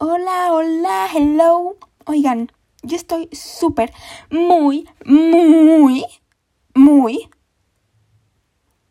Hola, 0.00 0.52
hola, 0.52 1.08
hello. 1.14 1.76
Oigan, 2.06 2.50
yo 2.82 2.96
estoy 2.96 3.28
súper, 3.30 3.92
muy, 4.28 4.88
muy, 5.04 6.04
muy 6.74 7.30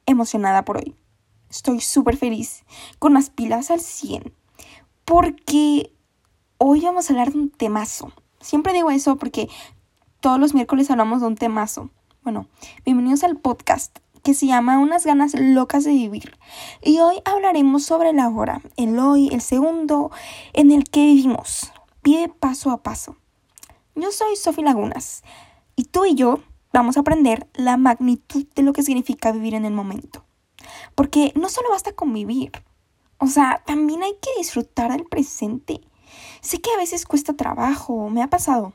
emocionada 0.05 0.63
por 0.63 0.77
hoy. 0.77 0.95
Estoy 1.49 1.81
súper 1.81 2.15
feliz, 2.15 2.63
con 2.99 3.13
las 3.13 3.29
pilas 3.29 3.69
al 3.69 3.81
100, 3.81 4.33
porque 5.03 5.93
hoy 6.57 6.79
vamos 6.79 7.09
a 7.09 7.13
hablar 7.13 7.33
de 7.33 7.39
un 7.39 7.49
temazo. 7.49 8.13
Siempre 8.39 8.71
digo 8.71 8.89
eso 8.89 9.17
porque 9.17 9.49
todos 10.21 10.39
los 10.39 10.53
miércoles 10.53 10.89
hablamos 10.89 11.19
de 11.19 11.27
un 11.27 11.35
temazo. 11.35 11.89
Bueno, 12.21 12.47
bienvenidos 12.85 13.25
al 13.25 13.35
podcast 13.35 13.99
que 14.23 14.33
se 14.33 14.47
llama 14.47 14.79
Unas 14.79 15.05
ganas 15.05 15.33
locas 15.37 15.83
de 15.83 15.91
vivir. 15.91 16.37
Y 16.81 16.99
hoy 16.99 17.21
hablaremos 17.25 17.83
sobre 17.83 18.13
la 18.13 18.29
hora, 18.29 18.61
el 18.77 18.97
hoy, 18.97 19.27
el 19.31 19.41
segundo 19.41 20.11
en 20.53 20.71
el 20.71 20.85
que 20.85 21.05
vivimos. 21.05 21.71
Pide 22.01 22.29
paso 22.29 22.71
a 22.71 22.81
paso. 22.81 23.17
Yo 23.95 24.11
soy 24.11 24.35
Sofi 24.35 24.63
Lagunas 24.63 25.23
y 25.75 25.83
tú 25.83 26.05
y 26.05 26.15
yo 26.15 26.39
vamos 26.71 26.97
a 26.97 27.01
aprender 27.01 27.47
la 27.53 27.77
magnitud 27.77 28.45
de 28.55 28.63
lo 28.63 28.73
que 28.73 28.81
significa 28.81 29.31
vivir 29.31 29.53
en 29.53 29.65
el 29.65 29.73
momento. 29.73 30.23
Porque 30.95 31.33
no 31.35 31.49
solo 31.49 31.69
basta 31.69 31.91
con 31.91 32.13
vivir, 32.13 32.51
o 33.17 33.27
sea, 33.27 33.61
también 33.65 34.03
hay 34.03 34.13
que 34.21 34.29
disfrutar 34.37 34.91
del 34.91 35.05
presente. 35.05 35.81
Sé 36.41 36.59
que 36.61 36.71
a 36.71 36.77
veces 36.77 37.05
cuesta 37.05 37.33
trabajo, 37.33 38.09
me 38.09 38.23
ha 38.23 38.29
pasado. 38.29 38.73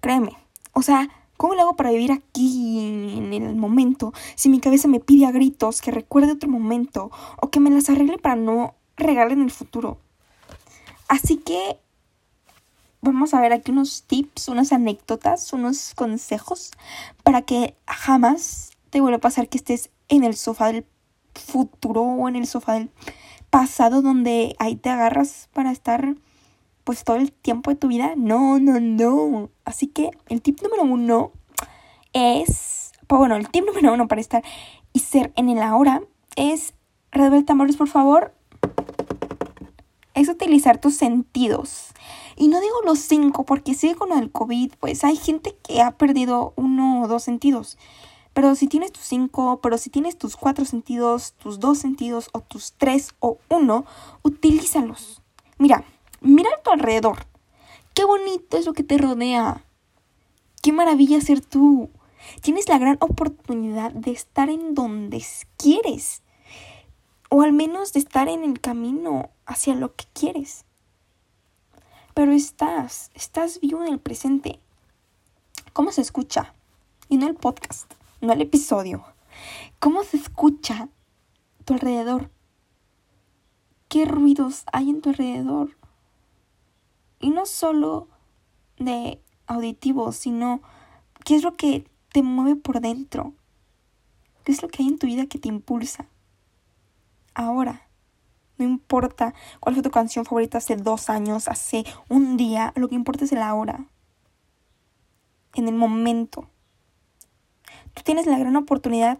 Créeme, 0.00 0.36
o 0.72 0.82
sea, 0.82 1.08
¿cómo 1.44 1.56
lo 1.56 1.60
hago 1.60 1.76
para 1.76 1.90
vivir 1.90 2.10
aquí 2.10 2.78
en 3.18 3.34
el 3.34 3.54
momento 3.54 4.14
si 4.34 4.48
mi 4.48 4.60
cabeza 4.60 4.88
me 4.88 4.98
pide 4.98 5.26
a 5.26 5.30
gritos 5.30 5.82
que 5.82 5.90
recuerde 5.90 6.32
otro 6.32 6.48
momento 6.48 7.10
o 7.36 7.50
que 7.50 7.60
me 7.60 7.68
las 7.68 7.90
arregle 7.90 8.16
para 8.16 8.34
no 8.34 8.76
regalar 8.96 9.32
en 9.32 9.42
el 9.42 9.50
futuro? 9.50 9.98
Así 11.06 11.36
que 11.36 11.76
vamos 13.02 13.34
a 13.34 13.42
ver 13.42 13.52
aquí 13.52 13.72
unos 13.72 14.04
tips, 14.04 14.48
unas 14.48 14.72
anécdotas, 14.72 15.52
unos 15.52 15.92
consejos 15.94 16.70
para 17.24 17.42
que 17.42 17.76
jamás 17.86 18.70
te 18.88 19.02
vuelva 19.02 19.18
a 19.18 19.20
pasar 19.20 19.50
que 19.50 19.58
estés 19.58 19.90
en 20.08 20.24
el 20.24 20.36
sofá 20.36 20.72
del 20.72 20.86
futuro 21.34 22.00
o 22.04 22.26
en 22.26 22.36
el 22.36 22.46
sofá 22.46 22.72
del 22.72 22.90
pasado 23.50 24.00
donde 24.00 24.56
ahí 24.58 24.76
te 24.76 24.88
agarras 24.88 25.50
para 25.52 25.72
estar 25.72 26.14
pues 26.84 27.02
todo 27.02 27.16
el 27.16 27.32
tiempo 27.32 27.70
de 27.70 27.76
tu 27.76 27.88
vida. 27.88 28.14
No, 28.16 28.58
no, 28.58 28.78
no. 28.78 29.50
Así 29.64 29.88
que 29.88 30.10
el 30.28 30.42
tip 30.42 30.62
número 30.62 30.84
uno 30.84 31.32
es, 32.12 32.92
pues, 33.06 33.18
bueno, 33.18 33.36
el 33.36 33.48
tip 33.48 33.64
número 33.66 33.92
uno 33.92 34.06
para 34.06 34.20
estar 34.20 34.44
y 34.92 35.00
ser 35.00 35.32
en 35.36 35.48
el 35.48 35.58
ahora 35.58 36.02
es, 36.36 36.74
redoble 37.10 37.42
tambores 37.42 37.76
por 37.76 37.88
favor, 37.88 38.34
es 40.14 40.28
utilizar 40.28 40.80
tus 40.80 40.96
sentidos. 40.96 41.88
Y 42.36 42.48
no 42.48 42.60
digo 42.60 42.76
los 42.84 42.98
cinco, 43.00 43.44
porque 43.44 43.74
sigue 43.74 43.94
con 43.94 44.12
el 44.12 44.30
COVID, 44.30 44.72
pues 44.80 45.04
hay 45.04 45.16
gente 45.16 45.56
que 45.62 45.82
ha 45.82 45.92
perdido 45.92 46.52
uno 46.56 47.02
o 47.02 47.08
dos 47.08 47.22
sentidos. 47.22 47.78
Pero 48.32 48.54
si 48.56 48.66
tienes 48.66 48.90
tus 48.92 49.04
cinco, 49.04 49.60
pero 49.62 49.78
si 49.78 49.90
tienes 49.90 50.18
tus 50.18 50.36
cuatro 50.36 50.64
sentidos, 50.64 51.34
tus 51.34 51.60
dos 51.60 51.78
sentidos 51.78 52.30
o 52.32 52.40
tus 52.40 52.72
tres 52.72 53.14
o 53.20 53.38
uno, 53.48 53.84
utilízalos. 54.22 55.22
Mira, 55.58 55.84
mira 56.24 56.50
a 56.50 56.62
tu 56.62 56.70
alrededor. 56.70 57.26
Qué 57.94 58.04
bonito 58.04 58.56
es 58.56 58.66
lo 58.66 58.72
que 58.72 58.82
te 58.82 58.98
rodea. 58.98 59.64
Qué 60.62 60.72
maravilla 60.72 61.20
ser 61.20 61.40
tú. 61.40 61.90
Tienes 62.40 62.68
la 62.68 62.78
gran 62.78 62.96
oportunidad 63.00 63.92
de 63.92 64.10
estar 64.10 64.50
en 64.50 64.74
donde 64.74 65.24
quieres. 65.56 66.22
O 67.30 67.42
al 67.42 67.52
menos 67.52 67.92
de 67.92 68.00
estar 68.00 68.28
en 68.28 68.42
el 68.42 68.60
camino 68.60 69.30
hacia 69.46 69.76
lo 69.76 69.94
que 69.94 70.06
quieres 70.12 70.64
pero 72.14 72.30
estás, 72.32 73.10
estás 73.14 73.60
vivo 73.60 73.82
en 73.82 73.92
el 73.92 73.98
presente. 73.98 74.60
¿Cómo 75.72 75.90
se 75.90 76.00
escucha? 76.00 76.54
Y 77.08 77.16
no 77.16 77.26
el 77.26 77.34
podcast, 77.34 77.92
no 78.20 78.32
el 78.32 78.40
episodio. 78.40 79.04
¿Cómo 79.80 80.04
se 80.04 80.16
escucha 80.16 80.88
tu 81.64 81.74
alrededor? 81.74 82.30
¿Qué 83.88 84.04
ruidos 84.04 84.62
hay 84.72 84.90
en 84.90 85.00
tu 85.00 85.10
alrededor? 85.10 85.76
Y 87.20 87.30
no 87.30 87.46
solo 87.46 88.08
de 88.78 89.20
auditivos, 89.46 90.16
sino 90.16 90.60
qué 91.24 91.36
es 91.36 91.42
lo 91.42 91.54
que 91.54 91.88
te 92.12 92.22
mueve 92.22 92.56
por 92.56 92.80
dentro. 92.80 93.34
¿Qué 94.44 94.52
es 94.52 94.62
lo 94.62 94.68
que 94.68 94.82
hay 94.82 94.88
en 94.88 94.98
tu 94.98 95.06
vida 95.06 95.26
que 95.26 95.38
te 95.38 95.48
impulsa? 95.48 96.06
Ahora. 97.34 97.88
No 98.56 98.64
importa 98.64 99.34
cuál 99.58 99.74
fue 99.74 99.82
tu 99.82 99.90
canción 99.90 100.24
favorita 100.24 100.58
hace 100.58 100.76
dos 100.76 101.10
años, 101.10 101.48
hace 101.48 101.84
un 102.08 102.36
día, 102.36 102.72
lo 102.76 102.88
que 102.88 102.94
importa 102.94 103.24
es 103.24 103.32
el 103.32 103.42
ahora. 103.42 103.86
En 105.54 105.66
el 105.66 105.74
momento. 105.74 106.48
Tú 107.94 108.02
tienes 108.04 108.26
la 108.26 108.38
gran 108.38 108.54
oportunidad 108.56 109.18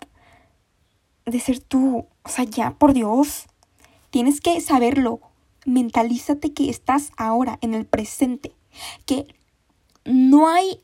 de 1.27 1.41
ser 1.41 1.59
tú. 1.61 2.07
O 2.23 2.29
sea, 2.29 2.45
ya, 2.45 2.73
por 2.73 2.93
Dios. 2.93 3.47
Tienes 4.11 4.41
que 4.41 4.61
saberlo. 4.61 5.21
Mentalízate 5.65 6.53
que 6.53 6.71
estás 6.71 7.11
ahora, 7.17 7.59
en 7.63 7.75
el 7.75 7.87
presente. 7.87 8.55
Que 9.07 9.27
no 10.05 10.49
hay 10.49 10.81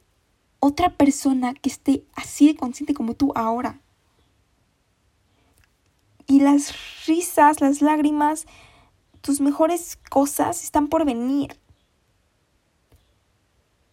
otra 0.61 0.97
persona 0.97 1.55
que 1.55 1.69
esté 1.71 2.05
así 2.15 2.49
de 2.49 2.57
consciente 2.57 2.95
como 2.95 3.15
tú 3.15 3.33
ahora. 3.35 3.81
Y 6.27 6.41
las 6.41 6.75
risas, 7.07 7.61
las 7.61 7.83
lágrimas, 7.83 8.47
tus 9.21 9.41
mejores 9.41 9.99
cosas 10.11 10.63
están 10.63 10.89
por 10.89 11.05
venir. 11.05 11.59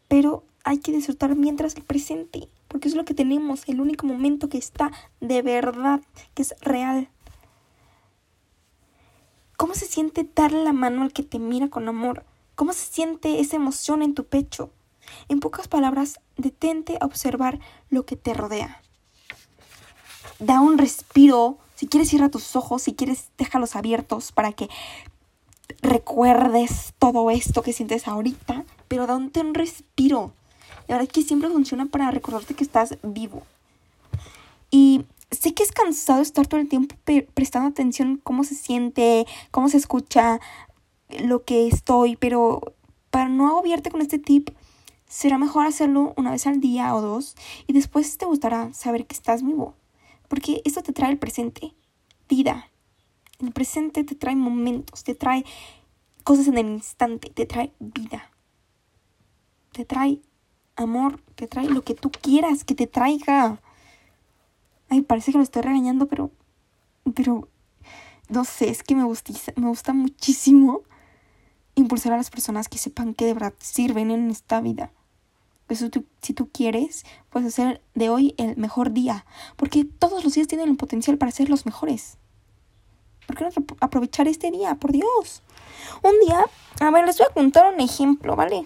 Pero 0.08 0.44
hay 0.64 0.80
que 0.80 0.92
disfrutar 0.92 1.36
mientras 1.36 1.76
el 1.76 1.84
presente, 1.84 2.50
porque 2.68 2.90
es 2.90 2.96
lo 2.96 3.06
que 3.06 3.14
tenemos, 3.14 3.68
el 3.68 3.82
único 3.82 4.06
momento 4.06 4.50
que 4.50 4.58
está 4.58 4.92
de 5.20 5.42
verdad, 5.42 6.02
que 6.34 6.44
es 6.44 6.54
real. 6.62 7.10
¿Cómo 9.58 9.74
se 9.74 9.86
siente 9.86 10.30
darle 10.36 10.64
la 10.64 10.72
mano 10.72 11.02
al 11.02 11.12
que 11.12 11.24
te 11.24 11.40
mira 11.40 11.70
con 11.70 11.88
amor? 11.88 12.24
¿Cómo 12.56 12.74
se 12.74 12.86
siente 12.86 13.40
esa 13.40 13.56
emoción 13.56 14.04
en 14.04 14.14
tu 14.14 14.24
pecho? 14.24 14.72
En 15.30 15.40
pocas 15.40 15.68
palabras, 15.68 16.20
detente 16.38 16.98
a 17.02 17.06
observar 17.06 17.60
lo 17.90 18.06
que 18.06 18.16
te 18.16 18.36
rodea. 18.36 18.82
Da 20.38 20.62
un 20.62 20.78
respiro 20.78 21.58
si 21.78 21.88
quieres 21.88 22.10
cierra 22.10 22.30
tus 22.30 22.56
ojos, 22.56 22.82
si 22.82 22.94
quieres 22.94 23.30
déjalos 23.38 23.76
abiertos 23.76 24.32
para 24.32 24.52
que 24.52 24.68
recuerdes 25.82 26.94
todo 26.98 27.30
esto 27.30 27.62
que 27.62 27.74
sientes 27.74 28.08
ahorita, 28.08 28.64
pero 28.88 29.06
date 29.06 29.42
un 29.42 29.54
respiro. 29.54 30.34
La 30.88 30.96
verdad 30.96 31.04
es 31.04 31.14
que 31.14 31.28
siempre 31.28 31.50
funciona 31.50 31.86
para 31.86 32.10
recordarte 32.10 32.56
que 32.56 32.64
estás 32.64 32.98
vivo. 33.04 33.44
Y 34.72 35.06
sé 35.32 35.54
que 35.54 35.64
es 35.64 35.72
cansado 35.72 36.22
estar 36.22 36.48
todo 36.48 36.60
el 36.60 36.70
tiempo 36.70 36.96
prestando 37.34 37.70
atención 37.70 38.20
cómo 38.24 38.44
se 38.44 38.56
siente, 38.56 39.26
cómo 39.52 39.70
se 39.70 39.78
escucha 39.78 40.40
lo 41.10 41.44
que 41.44 41.68
estoy, 41.68 42.16
pero 42.16 42.62
para 43.10 43.30
no 43.30 43.48
agobiarte 43.48 43.92
con 43.92 44.02
este 44.02 44.20
tip, 44.20 44.50
será 45.08 45.38
mejor 45.38 45.66
hacerlo 45.66 46.14
una 46.18 46.32
vez 46.32 46.46
al 46.48 46.60
día 46.60 46.94
o 46.96 47.02
dos 47.02 47.36
y 47.66 47.74
después 47.74 48.18
te 48.18 48.26
gustará 48.26 48.74
saber 48.74 49.06
que 49.06 49.16
estás 49.16 49.44
vivo. 49.44 49.76
Porque 50.28 50.62
eso 50.66 50.82
te 50.82 50.92
trae 50.94 51.12
el 51.12 51.18
presente, 51.18 51.74
vida. 52.28 52.70
El 53.40 53.52
presente 53.52 54.04
te 54.04 54.16
trae 54.16 54.36
momentos, 54.36 55.04
te 55.04 55.16
trae 55.16 55.46
cosas 56.24 56.48
en 56.48 56.58
el 56.58 56.68
instante, 56.68 57.30
te 57.30 57.46
trae 57.46 57.72
vida. 57.80 58.30
Te 59.72 59.86
trae 59.86 60.20
amor, 60.76 61.22
te 61.36 61.48
trae 61.48 61.70
lo 61.70 61.84
que 61.84 61.94
tú 61.94 62.12
quieras 62.12 62.64
que 62.64 62.76
te 62.76 62.88
traiga. 62.88 63.62
Ay, 64.90 65.02
parece 65.02 65.32
que 65.32 65.38
lo 65.38 65.44
estoy 65.44 65.62
regañando, 65.62 66.08
pero. 66.08 66.32
Pero. 67.16 67.48
No 68.30 68.44
sé, 68.44 68.70
es 68.70 68.84
que 68.84 68.96
me 68.96 69.06
gusta, 69.06 69.34
me 69.56 69.68
gusta 69.68 69.94
muchísimo 69.94 70.82
impulsar 71.76 72.14
a 72.14 72.18
las 72.18 72.30
personas 72.30 72.68
que 72.68 72.78
sepan 72.78 73.14
que 73.14 73.26
de 73.26 73.34
verdad 73.34 73.54
sirven 73.60 74.12
en 74.12 74.30
esta 74.30 74.60
vida. 74.60 74.92
Pues 75.68 75.86
si 76.22 76.34
tú 76.34 76.50
quieres, 76.50 77.06
puedes 77.30 77.50
hacer 77.50 77.82
de 77.94 78.10
hoy 78.10 78.34
el 78.38 78.58
mejor 78.58 78.92
día, 78.92 79.26
porque 79.58 79.86
todos 79.86 80.24
los 80.24 80.34
días 80.34 80.48
tienen 80.48 80.70
el 80.70 80.78
potencial 80.78 81.18
para 81.18 81.32
ser 81.32 81.50
los 81.50 81.66
mejores. 81.66 82.18
¿Por 83.28 83.36
qué 83.36 83.44
no 83.44 83.52
aprovechar 83.82 84.28
este 84.30 84.50
día? 84.50 84.76
Por 84.76 84.94
Dios. 84.94 85.44
Un 86.02 86.18
día, 86.26 86.46
a 86.80 86.92
ver, 86.92 87.06
les 87.06 87.18
voy 87.18 87.28
a 87.30 87.34
contar 87.34 87.74
un 87.74 87.82
ejemplo, 87.82 88.38
¿vale? 88.38 88.66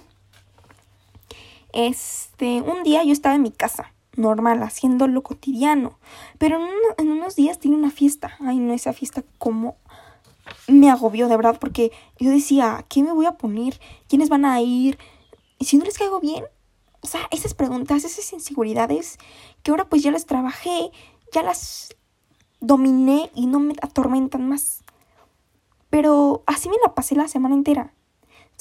Este, 1.73 2.61
un 2.61 2.83
día 2.83 3.03
yo 3.03 3.11
estaba 3.11 3.33
en 3.33 3.41
mi 3.41 3.51
casa, 3.51 3.91
normal, 4.15 4.61
haciendo 4.63 5.07
lo 5.07 5.23
cotidiano, 5.23 5.97
pero 6.37 6.59
en, 6.97 7.09
unos 7.09 7.35
días 7.35 7.59
tiene 7.59 7.77
una 7.77 7.91
fiesta. 7.91 8.35
Ay, 8.39 8.59
no, 8.59 8.73
esa 8.73 8.93
fiesta 8.93 9.23
como 9.37 9.77
me 10.67 10.89
agobió 10.89 11.27
de 11.27 11.37
verdad, 11.37 11.57
porque 11.59 11.91
yo 12.19 12.29
decía, 12.29 12.85
¿qué 12.89 13.03
me 13.03 13.13
voy 13.13 13.25
a 13.25 13.37
poner? 13.37 13.79
¿Quiénes 14.07 14.29
van 14.29 14.45
a 14.45 14.59
ir? 14.61 14.97
Y 15.59 15.65
si 15.65 15.77
no 15.77 15.85
les 15.85 15.97
caigo 15.97 16.19
bien, 16.19 16.43
o 17.01 17.07
sea, 17.07 17.21
esas 17.31 17.53
preguntas, 17.53 18.03
esas 18.03 18.31
inseguridades 18.33 19.17
que 19.63 19.71
ahora 19.71 19.89
pues 19.89 20.03
ya 20.03 20.11
las 20.11 20.25
trabajé, 20.25 20.91
ya 21.31 21.43
las 21.43 21.95
dominé 22.59 23.31
y 23.35 23.47
no 23.47 23.59
me 23.59 23.73
atormentan 23.81 24.47
más. 24.47 24.83
Pero 25.89 26.43
así 26.45 26.69
me 26.69 26.75
la 26.85 26.95
pasé 26.95 27.15
la 27.15 27.27
semana 27.27 27.55
entera. 27.55 27.93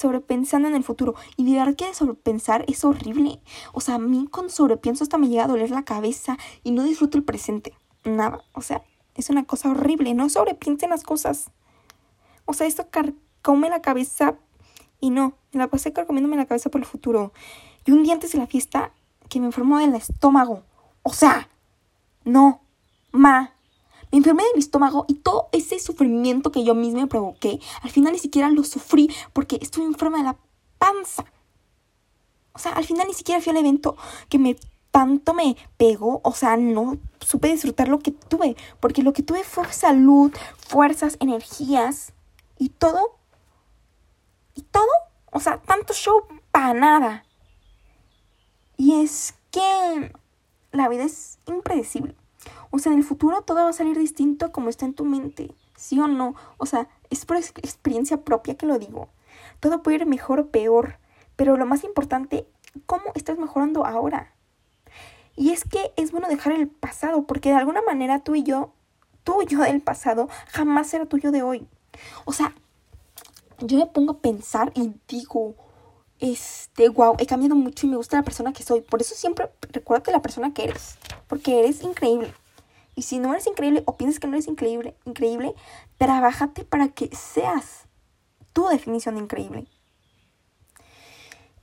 Sobrepensando 0.01 0.67
en 0.67 0.75
el 0.75 0.83
futuro. 0.83 1.15
Y 1.37 1.45
de 1.45 1.59
verdad 1.59 1.75
que 1.75 1.93
sobrepensar 1.93 2.65
es 2.67 2.83
horrible. 2.83 3.39
O 3.73 3.81
sea, 3.81 3.95
a 3.95 3.99
mí 3.99 4.27
con 4.29 4.49
sobrepienso 4.49 5.03
hasta 5.03 5.17
me 5.17 5.29
llega 5.29 5.45
a 5.45 5.47
doler 5.47 5.69
la 5.69 5.83
cabeza 5.83 6.37
y 6.63 6.71
no 6.71 6.83
disfruto 6.83 7.17
el 7.17 7.23
presente. 7.23 7.73
Nada. 8.03 8.43
O 8.53 8.61
sea, 8.61 8.83
es 9.15 9.29
una 9.29 9.45
cosa 9.45 9.69
horrible. 9.69 10.13
No 10.13 10.29
sobrepiensen 10.29 10.89
las 10.89 11.03
cosas. 11.03 11.51
O 12.45 12.53
sea, 12.53 12.67
esto 12.67 12.87
come 13.41 13.69
la 13.69 13.81
cabeza 13.81 14.35
y 14.99 15.11
no. 15.11 15.33
Me 15.53 15.59
la 15.59 15.67
pasé 15.67 15.93
comiéndome 15.93 16.37
la 16.37 16.45
cabeza 16.45 16.69
por 16.69 16.81
el 16.81 16.87
futuro. 16.87 17.31
Y 17.85 17.91
un 17.91 18.03
día 18.03 18.13
antes 18.13 18.31
de 18.31 18.39
la 18.39 18.47
fiesta 18.47 18.91
que 19.29 19.39
me 19.39 19.45
enfermó 19.45 19.79
del 19.79 19.95
estómago. 19.95 20.63
O 21.03 21.13
sea, 21.13 21.49
no. 22.25 22.61
Ma, 23.11 23.53
me 24.11 24.17
enfermé 24.17 24.43
del 24.43 24.59
estómago 24.59 25.05
y 25.07 25.15
todo 25.15 25.49
ese 25.51 25.79
sufrimiento 25.79 26.51
que 26.51 26.63
yo 26.63 26.75
misma 26.75 27.07
provoqué, 27.07 27.59
al 27.81 27.89
final 27.89 28.13
ni 28.13 28.19
siquiera 28.19 28.49
lo 28.49 28.63
sufrí 28.63 29.09
porque 29.33 29.57
estuve 29.61 29.85
enferma 29.85 30.17
de 30.17 30.23
la 30.25 30.37
panza. 30.77 31.25
O 32.53 32.59
sea, 32.59 32.73
al 32.73 32.83
final 32.83 33.07
ni 33.07 33.13
siquiera 33.13 33.41
fui 33.41 33.51
al 33.51 33.57
evento 33.57 33.95
que 34.27 34.37
me 34.37 34.57
tanto 34.91 35.33
me 35.33 35.55
pegó, 35.77 36.19
o 36.23 36.33
sea, 36.33 36.57
no 36.57 36.97
supe 37.21 37.47
disfrutar 37.47 37.87
lo 37.87 37.99
que 37.99 38.11
tuve, 38.11 38.57
porque 38.79 39.03
lo 39.03 39.13
que 39.13 39.23
tuve 39.23 39.43
fue 39.43 39.71
salud, 39.71 40.31
fuerzas, 40.57 41.17
energías 41.19 42.13
y 42.59 42.69
todo. 42.69 43.17
Y 44.53 44.63
todo, 44.63 44.89
o 45.31 45.39
sea, 45.39 45.61
tanto 45.61 45.93
show 45.93 46.25
para 46.51 46.73
nada. 46.73 47.23
Y 48.75 49.01
es 49.01 49.33
que 49.49 50.11
la 50.71 50.89
vida 50.89 51.03
es 51.03 51.39
impredecible. 51.47 52.15
O 52.71 52.79
sea, 52.79 52.93
en 52.93 52.99
el 52.99 53.03
futuro 53.03 53.41
todo 53.41 53.63
va 53.63 53.69
a 53.69 53.73
salir 53.73 53.97
distinto 53.97 54.51
como 54.51 54.69
está 54.69 54.85
en 54.85 54.93
tu 54.93 55.05
mente, 55.05 55.53
¿sí 55.75 55.99
o 55.99 56.07
no? 56.07 56.35
O 56.57 56.65
sea, 56.65 56.87
es 57.09 57.25
por 57.25 57.37
experiencia 57.37 58.23
propia 58.23 58.55
que 58.55 58.65
lo 58.65 58.79
digo. 58.79 59.09
Todo 59.59 59.83
puede 59.83 59.97
ir 59.97 60.05
mejor 60.05 60.39
o 60.39 60.47
peor, 60.47 60.97
pero 61.35 61.57
lo 61.57 61.65
más 61.65 61.83
importante, 61.83 62.47
¿cómo 62.85 63.03
estás 63.13 63.37
mejorando 63.37 63.85
ahora? 63.85 64.33
Y 65.35 65.51
es 65.51 65.65
que 65.65 65.91
es 65.97 66.11
bueno 66.11 66.27
dejar 66.27 66.53
el 66.53 66.67
pasado, 66.67 67.27
porque 67.27 67.49
de 67.49 67.55
alguna 67.55 67.81
manera 67.81 68.23
tú 68.23 68.35
y 68.35 68.43
yo, 68.43 68.73
tú 69.23 69.41
y 69.41 69.47
yo 69.47 69.59
del 69.61 69.81
pasado, 69.81 70.29
jamás 70.47 70.87
será 70.87 71.05
tuyo 71.05 71.31
de 71.31 71.43
hoy. 71.43 71.67
O 72.25 72.31
sea, 72.31 72.53
yo 73.59 73.77
me 73.77 73.85
pongo 73.85 74.13
a 74.13 74.19
pensar 74.19 74.71
y 74.75 74.93
digo, 75.07 75.55
este, 76.19 76.89
wow, 76.89 77.15
he 77.17 77.25
cambiado 77.25 77.55
mucho 77.55 77.85
y 77.85 77.89
me 77.89 77.97
gusta 77.97 78.17
la 78.17 78.23
persona 78.23 78.53
que 78.53 78.63
soy. 78.63 78.81
Por 78.81 79.01
eso 79.01 79.15
siempre 79.15 79.49
recuérdate 79.71 80.11
la 80.11 80.21
persona 80.21 80.53
que 80.53 80.65
eres, 80.65 80.97
porque 81.27 81.59
eres 81.59 81.81
increíble. 81.81 82.33
Y 83.01 83.03
si 83.03 83.17
no 83.17 83.33
eres 83.33 83.47
increíble 83.47 83.81
o 83.87 83.97
piensas 83.97 84.19
que 84.19 84.27
no 84.27 84.33
eres 84.33 84.47
increíble, 84.47 84.95
increíble, 85.05 85.55
trabájate 85.97 86.63
para 86.63 86.89
que 86.89 87.09
seas 87.15 87.87
tu 88.53 88.67
definición 88.67 89.15
de 89.15 89.21
increíble. 89.21 89.67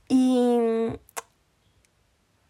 Y 0.09 0.57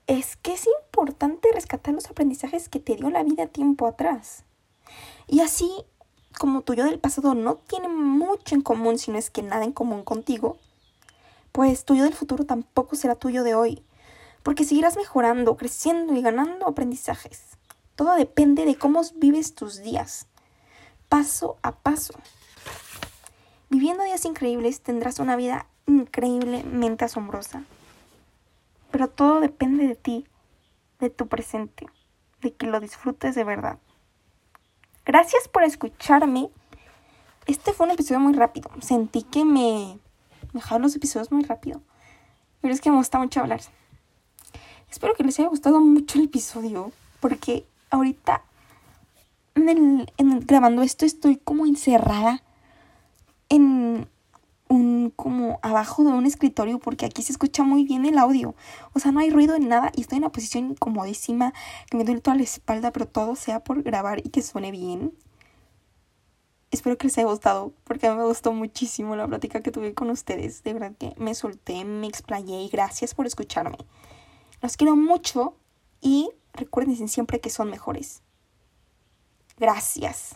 es 0.07 0.37
que 0.37 0.53
es 0.53 0.67
importante 0.81 1.49
rescatar 1.53 1.93
los 1.93 2.09
aprendizajes 2.09 2.67
que 2.67 2.79
te 2.79 2.95
dio 2.95 3.11
la 3.11 3.21
vida 3.21 3.45
tiempo 3.45 3.85
atrás. 3.85 4.43
Y 5.27 5.41
así 5.41 5.69
como 6.39 6.61
tu 6.61 6.73
yo 6.73 6.83
del 6.83 6.97
pasado 6.97 7.35
no 7.35 7.57
tiene 7.57 7.89
mucho 7.89 8.55
en 8.55 8.61
común, 8.61 8.97
si 8.97 9.11
no 9.11 9.19
es 9.19 9.29
que 9.29 9.43
nada 9.43 9.65
en 9.65 9.71
común 9.71 10.03
contigo, 10.03 10.57
pues 11.51 11.85
tu 11.85 11.93
yo 11.93 12.05
del 12.05 12.15
futuro 12.15 12.43
tampoco 12.43 12.95
será 12.95 13.13
tuyo 13.13 13.43
de 13.43 13.53
hoy, 13.53 13.83
porque 14.41 14.63
seguirás 14.65 14.97
mejorando, 14.97 15.57
creciendo 15.57 16.15
y 16.15 16.23
ganando 16.23 16.67
aprendizajes. 16.67 17.58
Todo 17.99 18.15
depende 18.15 18.63
de 18.63 18.77
cómo 18.77 19.01
vives 19.15 19.55
tus 19.55 19.81
días, 19.81 20.29
paso 21.09 21.57
a 21.63 21.73
paso. 21.75 22.13
Viviendo 23.69 24.05
días 24.05 24.23
increíbles 24.23 24.79
tendrás 24.79 25.19
una 25.19 25.35
vida 25.35 25.67
increíblemente 25.85 27.03
asombrosa. 27.03 27.65
Pero 28.89 29.09
todo 29.09 29.41
depende 29.41 29.85
de 29.85 29.95
ti, 29.95 30.25
de 31.01 31.09
tu 31.09 31.27
presente, 31.27 31.87
de 32.39 32.53
que 32.53 32.67
lo 32.67 32.79
disfrutes 32.79 33.35
de 33.35 33.43
verdad. 33.43 33.79
Gracias 35.05 35.49
por 35.49 35.63
escucharme. 35.63 36.49
Este 37.47 37.73
fue 37.73 37.85
un 37.87 37.91
episodio 37.91 38.21
muy 38.21 38.31
rápido. 38.31 38.71
Sentí 38.79 39.23
que 39.23 39.43
me 39.43 39.99
dejaron 40.53 40.83
los 40.83 40.95
episodios 40.95 41.33
muy 41.33 41.43
rápido. 41.43 41.81
Pero 42.61 42.73
es 42.73 42.79
que 42.79 42.91
me 42.91 42.95
gusta 42.95 43.19
mucho 43.19 43.41
hablar. 43.41 43.59
Espero 44.89 45.15
que 45.15 45.25
les 45.25 45.37
haya 45.37 45.49
gustado 45.49 45.81
mucho 45.81 46.17
el 46.17 46.23
episodio. 46.23 46.93
Porque 47.19 47.65
ahorita 47.89 48.43
en 49.55 50.39
grabando 50.41 50.81
esto 50.81 51.05
estoy 51.05 51.37
como 51.37 51.65
encerrada 51.65 52.41
en 53.49 54.07
un 54.69 55.11
como 55.15 55.59
abajo 55.63 56.03
de 56.03 56.11
un 56.11 56.25
escritorio 56.25 56.79
porque 56.79 57.05
aquí 57.05 57.23
se 57.23 57.31
escucha 57.31 57.63
muy 57.63 57.83
bien 57.83 58.05
el 58.05 58.17
audio. 58.17 58.55
O 58.93 58.99
sea, 58.99 59.11
no 59.11 59.19
hay 59.19 59.31
ruido 59.31 59.55
en 59.55 59.67
nada 59.67 59.91
y 59.95 60.01
estoy 60.01 60.17
en 60.17 60.23
una 60.23 60.31
posición 60.31 60.71
incomodísima 60.71 61.53
que 61.89 61.97
me 61.97 62.03
duele 62.03 62.21
toda 62.21 62.37
la 62.37 62.43
espalda, 62.43 62.91
pero 62.91 63.07
todo 63.07 63.35
sea 63.35 63.63
por 63.63 63.81
grabar 63.81 64.19
y 64.19 64.29
que 64.29 64.43
suene 64.43 64.71
bien. 64.71 65.13
Espero 66.71 66.99
que 66.99 67.07
les 67.07 67.17
haya 67.17 67.27
gustado 67.27 67.73
porque 67.83 68.07
a 68.07 68.11
mí 68.11 68.17
me 68.17 68.25
gustó 68.25 68.53
muchísimo 68.53 69.15
la 69.15 69.27
plática 69.27 69.61
que 69.61 69.71
tuve 69.71 69.95
con 69.95 70.11
ustedes. 70.11 70.61
De 70.63 70.73
verdad 70.73 70.93
que 70.97 71.15
me 71.17 71.33
solté, 71.33 71.83
me 71.83 72.05
explayé 72.05 72.61
y 72.61 72.69
gracias 72.69 73.15
por 73.15 73.25
escucharme. 73.25 73.77
Los 74.61 74.77
quiero 74.77 74.95
mucho 74.95 75.55
y 75.99 76.29
recuerden 76.59 77.07
siempre 77.07 77.39
que 77.39 77.49
son 77.49 77.69
mejores. 77.69 78.21
Gracias. 79.57 80.35